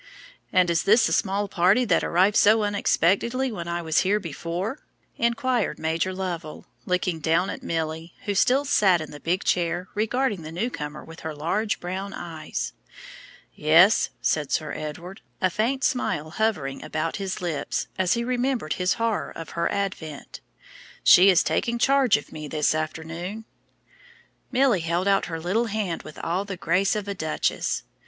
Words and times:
"And 0.51 0.71
is 0.71 0.81
this 0.81 1.05
the 1.05 1.13
small 1.13 1.47
party 1.47 1.85
that 1.85 2.03
arrived 2.03 2.35
so 2.35 2.63
unexpectedly 2.63 3.51
when 3.51 3.67
I 3.67 3.83
was 3.83 3.99
here 3.99 4.19
before?" 4.19 4.79
inquired 5.19 5.77
Major 5.77 6.11
Lovell, 6.11 6.65
looking 6.87 7.19
down 7.19 7.51
at 7.51 7.61
Milly, 7.61 8.15
who 8.25 8.33
still 8.33 8.65
sat 8.65 8.99
in 8.99 9.11
the 9.11 9.19
big 9.19 9.43
chair, 9.43 9.89
regarding 9.93 10.41
the 10.41 10.51
new 10.51 10.71
comer 10.71 11.03
with 11.05 11.19
her 11.19 11.35
large 11.35 11.79
brown 11.79 12.13
eyes. 12.13 12.73
"Yes," 13.53 14.09
said 14.23 14.51
Sir 14.51 14.73
Edward, 14.73 15.21
a 15.39 15.51
faint 15.51 15.83
smile 15.83 16.31
hovering 16.31 16.83
about 16.83 17.17
his 17.17 17.39
lips 17.39 17.85
as 17.99 18.13
he 18.13 18.23
remembered 18.23 18.73
his 18.73 18.93
horror 18.93 19.29
of 19.29 19.51
her 19.51 19.71
advent; 19.71 20.39
"she 21.03 21.29
is 21.29 21.43
taking 21.43 21.77
charge 21.77 22.17
of 22.17 22.31
me 22.31 22.47
this 22.47 22.73
afternoon." 22.73 23.45
Milly 24.51 24.79
held 24.79 25.07
out 25.07 25.25
her 25.27 25.39
little 25.39 25.65
hand 25.65 26.01
with 26.01 26.17
all 26.23 26.43
the 26.43 26.57
grace 26.57 26.95
of 26.95 27.07
a 27.07 27.13
duchess. 27.13 27.83